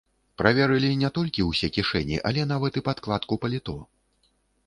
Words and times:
Праверылі 0.41 0.87
не 1.01 1.09
толькі 1.17 1.45
ўсе 1.49 1.69
кішэні, 1.75 2.17
але 2.29 2.45
нават 2.53 2.73
і 2.81 2.85
падкладку 2.87 3.33
паліто! 3.43 3.77